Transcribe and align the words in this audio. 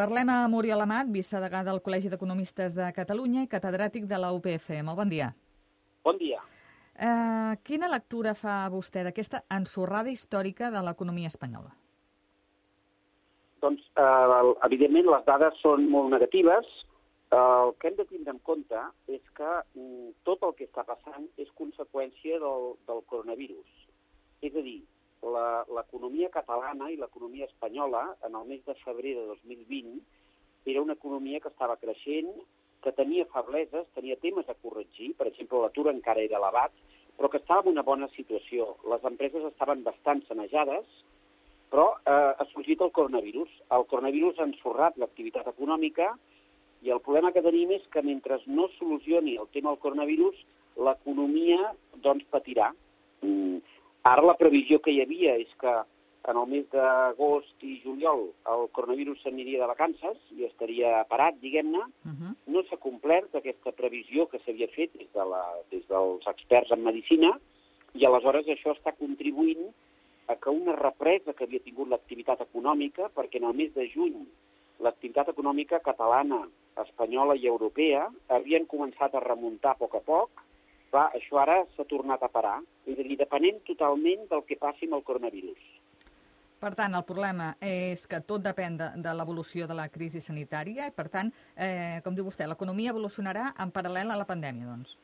Parlem 0.00 0.30
amb 0.32 0.56
Oriol 0.56 0.80
Amat, 0.80 1.10
vicedegà 1.12 1.60
del 1.66 1.82
Col·legi 1.84 2.08
d'Economistes 2.08 2.72
de 2.72 2.86
Catalunya 2.96 3.42
i 3.44 3.48
catedràtic 3.52 4.06
de 4.08 4.16
la 4.22 4.30
UPF. 4.32 4.70
Molt 4.86 4.96
bon 4.96 5.10
dia. 5.12 5.26
Bon 6.08 6.16
dia. 6.16 6.38
Uh, 6.96 7.52
quina 7.68 7.90
lectura 7.92 8.32
fa 8.32 8.54
vostè 8.72 9.02
d'aquesta 9.04 9.42
ensorrada 9.52 10.08
històrica 10.08 10.70
de 10.72 10.80
l'economia 10.86 11.28
espanyola? 11.28 11.74
Doncs, 13.60 13.84
eh, 14.00 14.40
evidentment, 14.70 15.10
les 15.12 15.26
dades 15.26 15.60
són 15.60 15.84
molt 15.92 16.08
negatives. 16.14 16.70
Eh, 17.28 17.36
el 17.36 17.74
que 17.76 17.90
hem 17.90 18.00
de 18.00 18.08
tindre 18.08 18.32
en 18.32 18.40
compte 18.40 18.86
és 19.12 19.20
que 19.36 19.50
mm, 19.74 20.14
tot 20.24 20.48
el 20.48 20.56
que 20.56 20.64
està 20.70 20.86
passant 20.88 21.28
és 21.36 21.52
conseqüència 21.60 22.40
del, 22.40 22.70
del 22.88 23.04
coronavirus. 23.12 23.68
És 24.40 24.56
a 24.56 24.64
dir, 24.64 24.78
l'economia 25.22 26.30
catalana 26.32 26.88
i 26.90 26.96
l'economia 26.96 27.46
espanyola, 27.46 28.16
en 28.26 28.34
el 28.34 28.46
mes 28.48 28.64
de 28.64 28.74
febrer 28.84 29.14
de 29.18 29.26
2020, 29.34 30.00
era 30.66 30.82
una 30.82 30.96
economia 30.96 31.40
que 31.40 31.48
estava 31.48 31.76
creixent, 31.76 32.32
que 32.80 32.92
tenia 32.96 33.28
febleses, 33.34 33.86
tenia 33.94 34.16
temes 34.16 34.48
a 34.48 34.56
corregir, 34.62 35.12
per 35.18 35.28
exemple, 35.28 35.60
l'atur 35.60 35.90
encara 35.92 36.24
era 36.24 36.38
elevat, 36.40 36.72
però 37.16 37.28
que 37.28 37.40
estava 37.42 37.68
en 37.68 37.76
una 37.76 37.84
bona 37.84 38.08
situació. 38.16 38.76
Les 38.88 39.04
empreses 39.04 39.44
estaven 39.44 39.82
bastant 39.84 40.22
sanejades, 40.28 40.86
però 41.70 41.86
eh, 42.00 42.32
ha 42.40 42.46
sorgit 42.52 42.80
el 42.80 42.92
coronavirus. 42.96 43.50
El 43.76 43.84
coronavirus 43.90 44.40
ha 44.40 44.48
ensorrat 44.48 44.96
l'activitat 44.98 45.50
econòmica 45.52 46.14
i 46.80 46.90
el 46.94 47.02
problema 47.04 47.32
que 47.32 47.44
tenim 47.44 47.74
és 47.76 47.84
que 47.92 48.02
mentre 48.02 48.40
no 48.46 48.70
solucioni 48.78 49.36
el 49.36 49.50
tema 49.52 49.74
del 49.74 49.82
coronavirus, 49.84 50.38
l'economia 50.80 51.74
doncs, 52.00 52.24
patirà. 52.32 52.70
Mm. 53.20 53.60
Ara 54.08 54.22
la 54.24 54.36
previsió 54.40 54.80
que 54.80 54.92
hi 54.94 55.02
havia 55.02 55.34
és 55.42 55.50
que 55.60 55.72
en 56.30 56.36
el 56.36 56.46
mes 56.48 56.66
d'agost 56.72 57.64
i 57.64 57.78
juliol 57.82 58.26
el 58.54 58.66
coronavirus 58.76 59.22
s'aniria 59.22 59.60
de 59.62 59.68
vacances 59.70 60.18
i 60.36 60.44
estaria 60.44 61.04
parat, 61.08 61.36
diguem-ne. 61.40 61.80
Uh 62.04 62.12
-huh. 62.12 62.34
No 62.46 62.62
s'ha 62.62 62.76
complert 62.76 63.34
aquesta 63.34 63.72
previsió 63.72 64.26
que 64.28 64.38
s'havia 64.38 64.68
fet 64.68 64.92
des, 64.94 65.10
de 65.12 65.24
la, 65.24 65.44
des 65.70 65.86
dels 65.88 66.26
experts 66.26 66.70
en 66.70 66.84
medicina 66.84 67.38
i 67.94 68.04
aleshores 68.04 68.46
això 68.46 68.74
està 68.74 68.92
contribuint 68.92 69.72
a 70.28 70.36
que 70.36 70.50
una 70.50 70.76
represa 70.76 71.32
que 71.32 71.44
havia 71.44 71.60
tingut 71.60 71.88
l'activitat 71.88 72.40
econòmica, 72.40 73.10
perquè 73.16 73.36
en 73.36 73.44
el 73.44 73.54
mes 73.54 73.74
de 73.74 73.88
juny 73.88 74.26
l'activitat 74.78 75.28
econòmica 75.28 75.80
catalana, 75.80 76.48
espanyola 76.76 77.34
i 77.34 77.46
europea 77.46 78.08
havien 78.28 78.66
començat 78.66 79.14
a 79.14 79.20
remuntar 79.20 79.72
a 79.72 79.80
poc 79.82 79.94
a 79.94 80.00
poc, 80.00 80.30
clar, 80.90 81.08
això 81.16 81.40
ara 81.42 81.60
s'ha 81.74 81.86
tornat 81.90 82.22
a 82.22 82.30
parar, 82.32 82.58
és 82.86 82.98
a 82.98 83.06
dir, 83.06 83.16
depenent 83.18 83.62
totalment 83.68 84.26
del 84.30 84.44
que 84.48 84.58
passi 84.60 84.88
amb 84.88 84.98
el 84.98 85.06
coronavirus. 85.06 85.70
Per 86.60 86.74
tant, 86.76 86.92
el 86.92 87.06
problema 87.08 87.54
és 87.64 88.02
que 88.08 88.18
tot 88.28 88.42
depèn 88.44 88.74
de, 88.76 88.90
de 89.00 89.12
l'evolució 89.16 89.64
de 89.68 89.76
la 89.78 89.86
crisi 89.88 90.20
sanitària 90.20 90.90
i, 90.90 90.92
per 90.92 91.06
tant, 91.08 91.30
eh, 91.56 92.02
com 92.04 92.16
diu 92.16 92.26
vostè, 92.26 92.44
l'economia 92.44 92.92
evolucionarà 92.92 93.54
en 93.64 93.72
paral·lel 93.72 94.12
a 94.12 94.18
la 94.20 94.28
pandèmia, 94.28 94.68
doncs. 94.68 94.98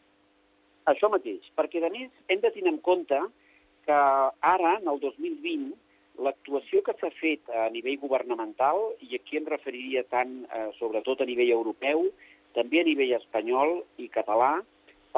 Això 0.93 1.09
mateix, 1.11 1.49
perquè, 1.57 1.81
a 1.81 1.91
més, 1.91 2.13
hem 2.29 2.43
de 2.45 2.53
tenir 2.53 2.75
en 2.75 2.83
compte 2.85 3.23
que 3.89 3.97
ara, 3.97 4.77
en 4.77 4.93
el 4.93 5.01
2020, 5.01 5.73
l'actuació 6.27 6.83
que 6.85 6.95
s'ha 7.01 7.11
fet 7.17 7.49
a 7.49 7.71
nivell 7.73 7.99
governamental, 8.05 8.93
i 9.01 9.17
aquí 9.17 9.41
em 9.41 9.49
referiria 9.49 10.05
tant, 10.13 10.43
eh, 10.45 10.69
sobretot 10.79 11.25
a 11.25 11.29
nivell 11.29 11.55
europeu, 11.57 12.11
també 12.57 12.83
a 12.83 12.89
nivell 12.89 13.17
espanyol 13.17 13.79
i 13.97 14.11
català, 14.13 14.59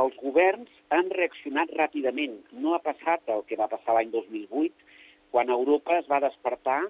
els 0.01 0.15
governs 0.23 0.71
han 0.95 1.11
reaccionat 1.15 1.73
ràpidament. 1.79 2.39
No 2.65 2.75
ha 2.75 2.83
passat 2.85 3.29
el 3.35 3.45
que 3.49 3.59
va 3.61 3.71
passar 3.73 3.97
l'any 3.97 4.13
2008, 4.15 4.87
quan 5.33 5.51
Europa 5.53 5.99
es 5.99 6.09
va 6.11 6.23
despertar 6.25 6.81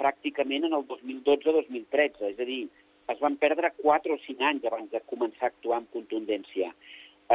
pràcticament 0.00 0.66
en 0.68 0.76
el 0.76 0.84
2012-2013, 0.90 2.32
és 2.32 2.42
a 2.42 2.48
dir, 2.48 2.66
es 3.12 3.22
van 3.22 3.38
perdre 3.40 3.72
4 3.78 4.14
o 4.16 4.20
5 4.26 4.44
anys 4.50 4.66
abans 4.68 4.90
de 4.92 5.00
començar 5.12 5.48
a 5.48 5.52
actuar 5.52 5.80
amb 5.80 5.92
contundència. 5.94 6.72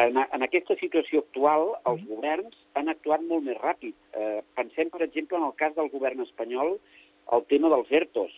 En, 0.01 0.19
en 0.21 0.45
aquesta 0.45 0.77
situació 0.79 1.23
actual, 1.23 1.73
els 1.89 2.03
mm. 2.03 2.11
governs 2.11 2.59
han 2.79 2.91
actuat 2.91 3.23
molt 3.27 3.43
més 3.47 3.57
ràpid. 3.59 3.95
Eh, 4.15 4.39
pensem, 4.55 4.91
per 4.93 5.01
exemple, 5.07 5.39
en 5.39 5.47
el 5.49 5.57
cas 5.59 5.75
del 5.75 5.91
govern 5.91 6.23
espanyol, 6.23 6.77
el 7.35 7.43
tema 7.49 7.71
dels 7.73 7.91
ERTOs, 7.99 8.37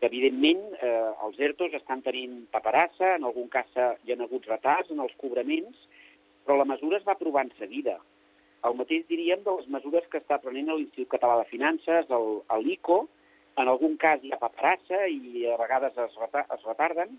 que 0.00 0.08
evidentment 0.10 0.60
eh, 0.80 1.12
els 1.24 1.40
ERTOs 1.40 1.76
estan 1.78 2.02
tenint 2.04 2.42
paperassa, 2.52 3.14
en 3.16 3.28
algun 3.28 3.48
cas 3.52 3.68
hi 3.72 4.12
ha 4.12 4.20
hagut 4.26 4.48
retards 4.50 4.92
en 4.92 5.00
els 5.04 5.14
cobraments, 5.20 5.86
però 6.46 6.58
la 6.58 6.68
mesura 6.68 6.98
es 6.98 7.06
va 7.08 7.16
aprovar 7.16 7.46
en 7.46 7.52
seguida. 7.58 7.98
El 8.68 8.76
mateix 8.78 9.06
diríem 9.08 9.42
de 9.42 9.56
les 9.56 9.68
mesures 9.74 10.06
que 10.10 10.20
està 10.22 10.38
prenent 10.42 10.70
l'Institut 10.70 11.10
Català 11.16 11.40
de 11.40 11.48
Finances, 11.50 12.10
l'ICO, 12.62 13.02
en 13.60 13.68
algun 13.68 13.96
cas 14.00 14.22
hi 14.22 14.32
ha 14.32 14.40
paperassa 14.40 15.04
i 15.10 15.44
a 15.50 15.58
vegades 15.60 15.98
es, 15.98 16.14
es 16.16 16.66
retarden, 16.68 17.18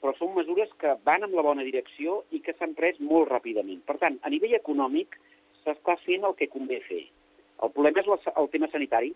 però 0.00 0.12
són 0.16 0.34
mesures 0.34 0.72
que 0.80 0.96
van 1.06 1.24
en 1.24 1.34
la 1.36 1.44
bona 1.44 1.64
direcció 1.64 2.20
i 2.36 2.40
que 2.44 2.54
s'han 2.56 2.74
pres 2.76 3.00
molt 3.00 3.30
ràpidament. 3.30 3.82
Per 3.86 3.96
tant, 4.02 4.18
a 4.24 4.32
nivell 4.32 4.56
econòmic 4.58 5.16
s'està 5.62 5.96
fent 6.04 6.26
el 6.28 6.36
que 6.38 6.50
convé 6.52 6.80
fer. 6.86 7.04
El 7.60 7.72
problema 7.74 8.00
és 8.00 8.08
la, 8.08 8.18
el 8.40 8.48
tema 8.52 8.68
sanitari. 8.72 9.12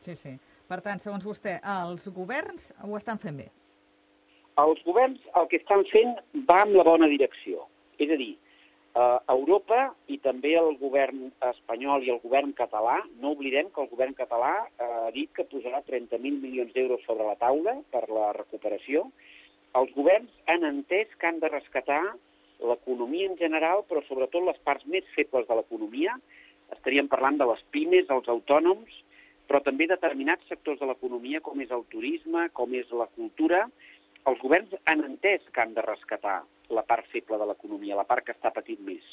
Sí, 0.00 0.16
sí. 0.16 0.36
Per 0.70 0.80
tant, 0.84 1.00
segons 1.02 1.24
vostè, 1.26 1.58
els 1.82 2.08
governs 2.14 2.70
ho 2.86 2.96
estan 2.96 3.20
fent 3.20 3.42
bé? 3.42 3.50
Els 4.60 4.80
governs 4.86 5.20
el 5.36 5.48
que 5.50 5.60
estan 5.60 5.84
fent 5.92 6.16
va 6.48 6.62
en 6.64 6.76
la 6.76 6.86
bona 6.86 7.08
direcció. 7.10 7.66
És 8.00 8.10
a 8.10 8.16
dir, 8.16 8.32
eh, 8.96 9.18
Europa 9.34 9.80
i 10.08 10.18
també 10.24 10.54
el 10.58 10.72
govern 10.80 11.28
espanyol 11.50 12.06
i 12.06 12.12
el 12.14 12.22
govern 12.24 12.54
català, 12.56 12.96
no 13.20 13.34
oblidem 13.36 13.68
que 13.74 13.84
el 13.84 13.90
govern 13.92 14.16
català 14.18 14.54
eh, 14.64 14.88
ha 15.06 15.10
dit 15.16 15.32
que 15.36 15.48
posarà 15.52 15.82
30.000 15.86 16.40
milions 16.40 16.72
d'euros 16.74 17.04
sobre 17.06 17.28
la 17.28 17.36
taula 17.40 17.76
per 17.92 18.08
la 18.08 18.32
recuperació, 18.38 19.10
els 19.78 19.92
governs 19.94 20.30
han 20.50 20.66
entès 20.66 21.12
que 21.18 21.28
han 21.28 21.38
de 21.42 21.48
rescatar 21.50 22.02
l'economia 22.70 23.28
en 23.30 23.36
general, 23.38 23.84
però 23.88 24.02
sobretot 24.06 24.42
les 24.46 24.58
parts 24.66 24.86
més 24.94 25.06
febles 25.14 25.46
de 25.48 25.56
l'economia. 25.56 26.16
Estaríem 26.74 27.08
parlant 27.12 27.38
de 27.38 27.46
les 27.48 27.62
pimes, 27.74 28.10
els 28.10 28.28
autònoms, 28.28 28.96
però 29.46 29.60
també 29.62 29.86
determinats 29.90 30.48
sectors 30.50 30.80
de 30.82 30.88
l'economia, 30.90 31.40
com 31.40 31.62
és 31.62 31.70
el 31.76 31.86
turisme, 31.94 32.48
com 32.58 32.74
és 32.74 32.90
la 32.90 33.06
cultura. 33.14 33.62
Els 34.26 34.42
governs 34.42 34.74
han 34.90 35.06
entès 35.06 35.46
que 35.54 35.62
han 35.62 35.76
de 35.78 35.86
rescatar 35.86 36.40
la 36.74 36.84
part 36.86 37.06
feble 37.12 37.38
de 37.40 37.48
l'economia, 37.50 37.98
la 37.98 38.06
part 38.08 38.26
que 38.26 38.34
està 38.36 38.52
patint 38.54 38.82
més. 38.86 39.04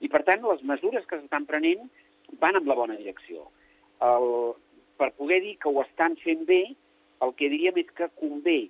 I, 0.00 0.08
per 0.12 0.22
tant, 0.26 0.44
les 0.46 0.62
mesures 0.62 1.06
que 1.08 1.18
s'estan 1.18 1.46
prenent 1.48 1.88
van 2.42 2.58
en 2.58 2.68
la 2.68 2.76
bona 2.78 2.96
direcció. 2.98 3.48
El, 4.04 4.28
per 5.00 5.12
poder 5.18 5.40
dir 5.44 5.56
que 5.62 5.70
ho 5.70 5.82
estan 5.82 6.16
fent 6.22 6.44
bé, 6.48 6.62
el 7.24 7.34
que 7.38 7.50
diríem 7.50 7.80
és 7.82 7.88
que 7.98 8.10
convé 8.20 8.60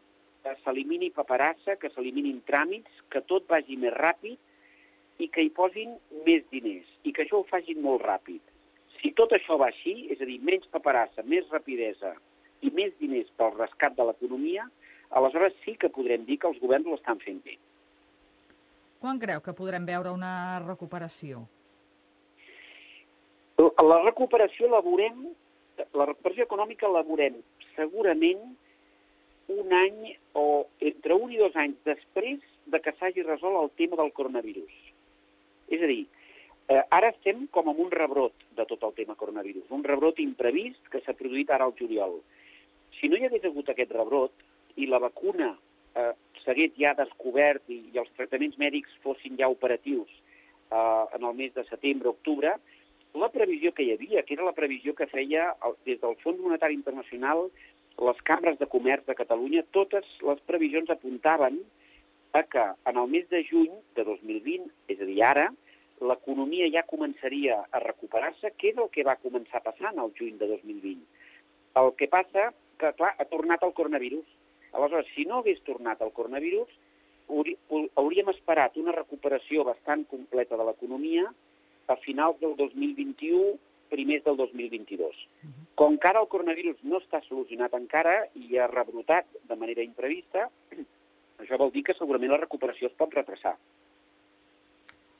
que 0.49 0.54
s'elimini 0.62 1.10
paperassa, 1.12 1.76
que 1.76 1.91
s'eliminin 1.93 2.41
tràmits, 2.49 3.03
que 3.12 3.21
tot 3.28 3.49
vagi 3.50 3.76
més 3.76 3.93
ràpid 3.97 4.38
i 5.19 5.28
que 5.34 5.44
hi 5.44 5.50
posin 5.55 5.97
més 6.26 6.44
diners 6.53 6.88
i 7.05 7.12
que 7.12 7.25
això 7.25 7.41
ho 7.41 7.49
facin 7.50 7.82
molt 7.84 8.05
ràpid. 8.06 8.41
Si 8.99 9.12
tot 9.19 9.34
això 9.34 9.59
va 9.60 9.69
així, 9.72 10.09
és 10.12 10.20
a 10.22 10.26
dir, 10.28 10.38
menys 10.43 10.70
paperassa, 10.72 11.25
més 11.26 11.49
rapidesa 11.55 12.15
i 12.62 12.72
més 12.75 12.94
diners 13.03 13.28
pel 13.38 13.55
rescat 13.59 13.97
de 13.99 14.06
l'economia, 14.09 14.66
aleshores 15.19 15.56
sí 15.65 15.76
que 15.81 15.93
podrem 15.94 16.25
dir 16.26 16.38
que 16.38 16.49
els 16.50 16.60
governs 16.62 16.97
estan 16.97 17.20
fent 17.22 17.43
bé. 17.44 17.59
Quan 18.98 19.20
creu 19.22 19.41
que 19.44 19.54
podrem 19.54 19.84
veure 19.86 20.10
una 20.10 20.59
recuperació? 20.64 21.44
La 23.59 23.98
recuperació 24.03 24.70
la 24.70 24.81
veurem, 24.82 25.28
la 25.94 26.06
recuperació 26.10 26.47
econòmica 26.47 26.91
la 26.91 27.04
veurem 27.06 27.38
segurament 27.76 28.42
un 29.54 29.72
any 29.72 30.12
o 30.37 30.66
entre 30.91 31.14
un 31.14 31.32
i 31.32 31.38
dos 31.41 31.54
anys 31.56 31.78
després 31.87 32.42
de 32.66 32.81
que 32.84 32.92
s'hagi 32.98 33.25
resolt 33.26 33.58
el 33.62 33.70
tema 33.81 33.98
del 34.03 34.12
coronavirus. 34.19 34.75
És 35.70 35.82
a 35.82 35.91
dir, 35.91 36.03
eh, 36.69 36.82
ara 36.91 37.12
estem 37.14 37.47
com 37.54 37.70
amb 37.70 37.81
un 37.87 37.91
rebrot 37.94 38.34
de 38.58 38.66
tot 38.66 38.82
el 38.82 38.94
tema 38.98 39.14
coronavirus, 39.14 39.70
un 39.70 39.84
rebrot 39.84 40.19
imprevist 40.20 40.91
que 40.91 41.00
s'ha 41.04 41.16
produït 41.16 41.50
ara 41.50 41.64
al 41.64 41.76
juliol. 41.78 42.19
Si 42.98 43.08
no 43.08 43.16
hi 43.16 43.26
hagués 43.26 43.44
hagut 43.44 43.70
aquest 43.70 43.94
rebrot 43.94 44.32
i 44.76 44.87
la 44.87 44.98
vacuna 44.98 45.55
eh, 45.94 46.12
s'hagués 46.49 46.73
ja 46.81 46.97
descobert 46.97 47.69
i, 47.69 47.83
i 47.93 48.00
els 48.00 48.11
tractaments 48.17 48.56
mèdics 48.56 48.97
fossin 49.05 49.37
ja 49.37 49.53
operatius 49.53 50.09
eh, 50.73 51.05
en 51.15 51.23
el 51.23 51.35
mes 51.37 51.53
de 51.53 51.69
setembre-octubre, 51.69 52.56
la 53.19 53.29
previsió 53.33 53.73
que 53.77 53.85
hi 53.85 53.93
havia, 53.95 54.25
que 54.25 54.35
era 54.37 54.47
la 54.47 54.56
previsió 54.56 54.95
que 54.97 55.09
feia 55.12 55.50
el, 55.67 55.77
des 55.89 56.00
del 56.00 56.17
Fons 56.25 56.41
Monetari 56.41 56.77
Internacional 56.77 57.49
les 57.99 58.21
cambres 58.23 58.59
de 58.59 58.69
comerç 58.71 59.06
de 59.09 59.17
Catalunya, 59.19 59.65
totes 59.75 60.06
les 60.23 60.41
previsions 60.47 60.91
apuntaven 60.91 61.59
a 62.39 62.43
que 62.47 62.65
en 62.87 63.00
el 63.00 63.09
mes 63.11 63.27
de 63.33 63.43
juny 63.49 63.73
de 63.97 64.05
2020, 64.06 64.69
és 64.93 65.00
a 65.00 65.09
dir, 65.09 65.19
ara, 65.27 65.49
l'economia 65.99 66.69
ja 66.71 66.87
començaria 66.87 67.59
a 67.75 67.81
recuperar-se, 67.83 68.53
que 68.56 68.71
és 68.71 68.79
el 68.79 68.91
que 68.95 69.06
va 69.06 69.19
començar 69.19 69.65
passant 69.65 69.99
al 69.99 70.12
juny 70.19 70.37
de 70.39 70.47
2020. 70.47 71.03
El 71.83 71.91
que 71.99 72.06
passa 72.12 72.53
que, 72.79 72.93
clar, 73.00 73.15
ha 73.19 73.27
tornat 73.33 73.65
el 73.67 73.75
coronavirus. 73.75 74.27
Aleshores, 74.73 75.09
si 75.15 75.25
no 75.25 75.41
hagués 75.41 75.61
tornat 75.67 76.03
el 76.05 76.12
coronavirus, 76.17 76.69
hauríem 77.29 78.31
esperat 78.32 78.76
una 78.81 78.94
recuperació 78.97 79.65
bastant 79.69 80.05
completa 80.11 80.56
de 80.56 80.67
l'economia 80.69 81.26
a 81.88 81.97
finals 82.05 82.38
del 82.41 82.55
2021 82.56 83.56
primers 83.88 84.25
del 84.25 84.37
2022. 84.37 85.17
Com 85.79 85.97
que 85.97 86.09
ara 86.11 86.20
el 86.20 86.29
coronavirus 86.29 86.81
no 86.85 87.00
està 87.00 87.20
solucionat 87.25 87.75
encara 87.76 88.20
i 88.37 88.59
ha 88.59 88.69
rebrotat 88.69 89.29
de 89.49 89.56
manera 89.56 89.85
imprevista, 89.85 90.49
això 91.43 91.59
vol 91.61 91.73
dir 91.73 91.85
que 91.88 91.97
segurament 91.97 92.35
la 92.35 92.43
recuperació 92.44 92.91
es 92.91 92.97
pot 92.99 93.14
retrasar. 93.17 93.56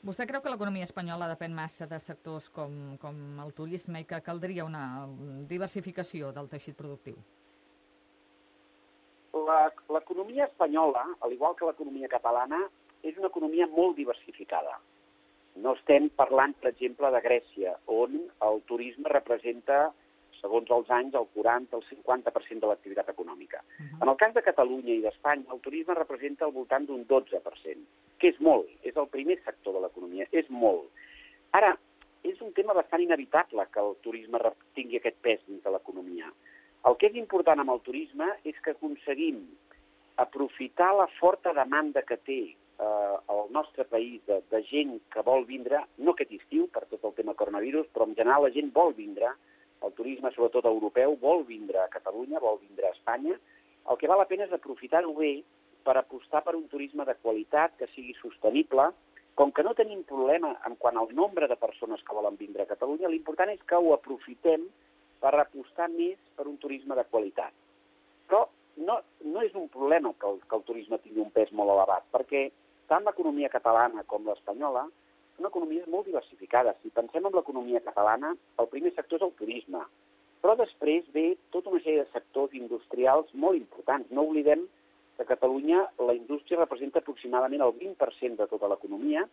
Vostè 0.05 0.23
creu 0.29 0.39
que 0.39 0.51
l'economia 0.51 0.87
espanyola 0.87 1.27
depèn 1.27 1.51
massa 1.51 1.89
de 1.89 1.97
sectors 1.99 2.47
com, 2.55 2.95
com 3.01 3.17
el 3.43 3.51
turisme 3.57 3.99
i 3.99 4.07
que 4.07 4.21
caldria 4.23 4.63
una 4.63 5.09
diversificació 5.49 6.31
del 6.31 6.47
teixit 6.47 6.77
productiu? 6.79 7.17
L'economia 9.89 10.45
espanyola, 10.45 11.05
al 11.21 11.33
igual 11.33 11.55
que 11.55 11.67
l'economia 11.67 12.11
catalana, 12.11 12.61
és 13.03 13.17
una 13.17 13.29
economia 13.31 13.67
molt 13.71 13.95
diversificada. 13.97 14.75
No 15.63 15.73
estem 15.75 16.09
parlant, 16.19 16.53
per 16.59 16.71
exemple, 16.71 17.09
de 17.11 17.21
Grècia, 17.23 17.73
on 17.87 18.19
el 18.47 18.61
turisme 18.69 19.09
representa, 19.11 19.89
segons 20.39 20.69
els 20.71 20.91
anys, 20.95 21.15
el 21.19 21.27
40, 21.33 21.75
el 21.75 21.83
50% 21.89 22.63
de 22.63 22.69
l'activitat 22.69 23.09
econòmica. 23.09 23.59
Uh 23.59 23.85
-huh. 23.85 24.03
En 24.03 24.09
el 24.09 24.17
cas 24.17 24.33
de 24.33 24.41
Catalunya 24.41 24.93
i 24.93 25.01
d'Espanya, 25.01 25.51
el 25.53 25.59
turisme 25.59 25.93
representa 25.93 26.45
al 26.45 26.51
voltant 26.51 26.85
d'un 26.85 27.05
12%, 27.07 27.85
que 28.17 28.29
és 28.29 28.39
molt, 28.39 28.67
és 28.83 28.95
el 28.95 29.07
primer 29.07 29.37
sector 29.43 29.73
de 29.73 29.81
l'economia, 29.81 30.27
és 30.31 30.49
molt. 30.49 30.87
Ara, 31.51 31.77
és 32.23 32.41
un 32.41 32.53
tema 32.53 32.73
bastant 32.73 33.01
inevitable 33.01 33.65
que 33.71 33.79
el 33.79 33.95
turisme 34.01 34.39
tingui 34.75 34.97
aquest 34.97 35.17
pes 35.21 35.39
dins 35.47 35.63
de 35.63 35.71
l'economia. 35.71 36.31
El 36.87 36.95
que 36.95 37.09
és 37.09 37.17
important 37.19 37.59
amb 37.59 37.73
el 37.73 37.81
turisme 37.83 38.29
és 38.47 38.55
que 38.63 38.71
aconseguim 38.71 39.41
aprofitar 40.23 40.93
la 40.95 41.07
forta 41.17 41.51
demanda 41.55 42.03
que 42.07 42.17
té 42.23 42.39
eh, 42.47 43.15
al 43.33 43.45
nostre 43.55 43.83
país 43.83 44.21
de, 44.27 44.39
de 44.51 44.61
gent 44.69 44.95
que 45.11 45.23
vol 45.27 45.45
vindre, 45.49 45.81
no 45.99 46.15
aquest 46.15 46.31
estiu 46.39 46.67
per 46.71 46.85
tot 46.87 47.03
el 47.09 47.15
tema 47.19 47.35
coronavirus, 47.39 47.87
però 47.93 48.07
en 48.07 48.15
general 48.15 48.47
la 48.47 48.53
gent 48.55 48.71
vol 48.75 48.95
vindre, 48.95 49.33
el 49.83 49.95
turisme 49.95 50.31
sobretot 50.35 50.67
europeu 50.67 51.15
vol 51.19 51.45
vindre 51.47 51.83
a 51.83 51.91
Catalunya, 51.91 52.39
vol 52.43 52.59
vindre 52.63 52.87
a 52.87 52.95
Espanya, 52.95 53.35
el 53.89 53.99
que 53.99 54.07
val 54.11 54.19
la 54.23 54.27
pena 54.31 54.47
és 54.47 54.55
aprofitar-ho 54.55 55.13
bé 55.19 55.39
per 55.83 55.95
apostar 55.97 56.43
per 56.45 56.55
un 56.55 56.67
turisme 56.71 57.05
de 57.07 57.15
qualitat 57.23 57.75
que 57.79 57.87
sigui 57.95 58.15
sostenible, 58.19 58.89
com 59.39 59.53
que 59.55 59.63
no 59.63 59.75
tenim 59.75 60.03
problema 60.03 60.51
en 60.67 60.75
quant 60.75 60.99
al 60.99 61.11
nombre 61.15 61.47
de 61.47 61.55
persones 61.59 62.03
que 62.03 62.15
volen 62.15 62.35
vindre 62.39 62.63
a 62.63 62.71
Catalunya, 62.71 63.11
l'important 63.11 63.51
és 63.51 63.63
que 63.67 63.79
ho 63.79 63.93
aprofitem 63.95 64.67
per 65.19 65.33
apostar 65.35 65.89
més 65.91 66.17
per 66.35 66.47
un 66.47 66.57
turisme 66.57 66.95
de 66.95 67.05
qualitat. 67.11 67.53
Però 68.29 68.45
no, 68.87 68.99
no 69.25 69.43
és 69.43 69.55
un 69.55 69.67
problema 69.73 70.13
que 70.19 70.27
el, 70.29 70.39
que 70.47 70.55
el 70.55 70.65
turisme 70.67 70.99
tingui 71.03 71.23
un 71.23 71.33
pes 71.35 71.51
molt 71.51 71.73
elevat, 71.75 72.07
perquè 72.13 72.47
tant 72.91 73.05
l'economia 73.05 73.51
catalana 73.53 74.05
com 74.07 74.27
l'espanyola 74.27 74.85
són 75.35 75.47
economies 75.49 75.87
molt 75.87 76.07
diversificades. 76.09 76.79
Si 76.83 76.91
pensem 76.95 77.25
en 77.25 77.35
l'economia 77.35 77.83
catalana, 77.85 78.33
el 78.59 78.71
primer 78.71 78.93
sector 78.95 79.19
és 79.19 79.27
el 79.27 79.35
turisme, 79.39 79.83
però 80.43 80.55
després 80.59 81.07
ve 81.15 81.33
tota 81.53 81.71
una 81.71 81.81
sèrie 81.83 82.03
de 82.03 82.11
sectors 82.13 82.55
industrials 82.55 83.31
molt 83.33 83.59
importants. 83.59 84.11
No 84.11 84.27
oblidem 84.27 84.65
que 85.17 85.25
a 85.25 85.31
Catalunya 85.33 85.83
la 85.99 86.15
indústria 86.15 86.61
representa 86.61 87.01
aproximadament 87.03 87.63
el 87.65 87.73
20% 87.75 88.39
de 88.39 88.47
tota 88.47 88.69
l'economia, 88.71 89.25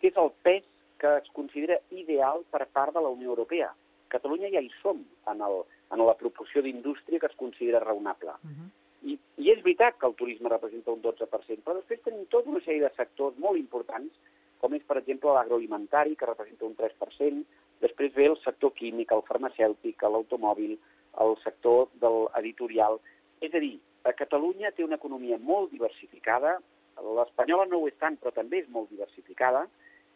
que 0.00 0.10
és 0.10 0.18
el 0.18 0.32
pes 0.42 0.66
que 1.00 1.12
es 1.20 1.30
considera 1.36 1.78
ideal 1.94 2.42
per 2.50 2.66
part 2.74 2.96
de 2.96 3.02
la 3.04 3.12
Unió 3.14 3.30
Europea. 3.30 3.70
Catalunya 4.12 4.50
ja 4.52 4.62
hi 4.64 4.70
som 4.80 5.00
en, 5.32 5.42
el, 5.46 5.62
en 5.94 6.04
la 6.06 6.16
proporció 6.18 6.62
d'indústria 6.62 7.20
que 7.22 7.30
es 7.30 7.38
considera 7.40 7.80
raonable. 7.80 8.36
Uh 8.44 8.50
-huh. 8.50 8.68
I, 9.02 9.18
I 9.38 9.50
és 9.50 9.62
veritat 9.62 9.96
que 9.98 10.06
el 10.06 10.14
turisme 10.14 10.48
representa 10.48 10.92
un 10.92 11.00
12%, 11.02 11.62
però 11.64 11.74
després 11.74 12.02
tenim 12.04 12.26
tota 12.26 12.50
una 12.50 12.60
sèrie 12.60 12.82
de 12.82 12.94
sectors 12.96 13.38
molt 13.38 13.56
importants, 13.58 14.12
com 14.60 14.74
és, 14.74 14.82
per 14.84 14.98
exemple, 14.98 15.32
l'agroalimentari, 15.32 16.16
que 16.16 16.26
representa 16.26 16.66
un 16.66 16.76
3%, 16.76 17.44
després 17.80 18.14
ve 18.14 18.26
el 18.26 18.36
sector 18.44 18.74
químic, 18.76 19.12
el 19.12 19.22
farmacèutic, 19.22 20.02
l'automòbil, 20.02 20.78
el 21.24 21.36
sector 21.44 21.88
de 22.02 22.08
l'editorial. 22.08 23.00
És 23.40 23.54
a 23.54 23.58
dir, 23.58 23.80
a 24.04 24.12
Catalunya 24.12 24.72
té 24.76 24.84
una 24.84 24.96
economia 25.00 25.38
molt 25.38 25.72
diversificada, 25.72 26.58
l'espanyola 27.00 27.66
no 27.70 27.80
ho 27.80 27.88
és 27.88 27.96
tant, 27.98 28.18
però 28.20 28.32
també 28.36 28.60
és 28.60 28.68
molt 28.68 28.90
diversificada, 28.90 29.66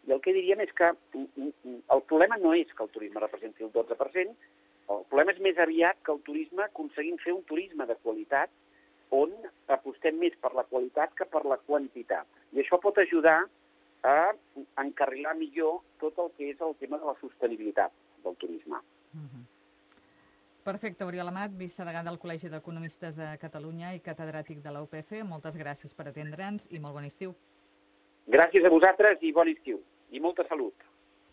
i 0.06 0.12
el 0.12 0.20
que 0.20 0.34
diríem 0.36 0.60
és 0.64 0.72
que 0.76 0.90
mm, 0.92 1.24
mm, 1.36 1.52
mm, 1.64 1.80
el 1.96 2.02
problema 2.10 2.36
no 2.40 2.52
és 2.54 2.68
que 2.72 2.84
el 2.84 2.92
turisme 2.92 3.22
representi 3.22 3.64
el 3.64 3.72
12%, 3.72 4.36
el 4.94 5.04
problema 5.08 5.32
és 5.32 5.40
més 5.40 5.58
aviat 5.58 6.00
que 6.04 6.12
el 6.12 6.20
turisme 6.26 6.66
aconseguim 6.66 7.16
fer 7.22 7.32
un 7.32 7.44
turisme 7.48 7.86
de 7.88 7.96
qualitat 8.02 8.52
on 9.14 9.32
apostem 9.72 10.18
més 10.20 10.34
per 10.42 10.52
la 10.56 10.66
qualitat 10.68 11.14
que 11.16 11.26
per 11.30 11.44
la 11.48 11.58
quantitat. 11.68 12.26
I 12.52 12.60
això 12.60 12.80
pot 12.82 12.98
ajudar 12.98 13.38
a 14.04 14.16
encarrilar 14.82 15.36
millor 15.38 15.80
tot 16.02 16.18
el 16.20 16.30
que 16.36 16.50
és 16.52 16.60
el 16.60 16.76
tema 16.80 16.98
de 17.00 17.08
la 17.08 17.16
sostenibilitat 17.20 17.92
del 18.24 18.36
turisme. 18.36 18.80
Mhm. 19.12 19.28
-huh. 19.28 19.44
Perfecte, 20.64 21.04
Oriol 21.04 21.28
Amat, 21.28 21.50
vicedegà 21.60 22.02
del 22.02 22.18
Col·legi 22.18 22.48
d'Economistes 22.48 23.16
de 23.16 23.36
Catalunya 23.38 23.94
i 23.94 24.00
catedràtic 24.00 24.62
de 24.62 24.70
la 24.70 24.80
UPF. 24.82 25.12
Moltes 25.22 25.56
gràcies 25.56 25.92
per 25.94 26.08
atendre'ns 26.08 26.70
i 26.72 26.78
molt 26.78 26.94
bon 26.94 27.04
estiu. 27.04 27.34
Gràcies 28.26 28.64
a 28.64 28.70
vosaltres 28.70 29.18
i 29.20 29.32
bon 29.32 29.48
estiu. 29.48 29.82
I 30.14 30.20
molta 30.20 30.44
salut. 30.46 30.83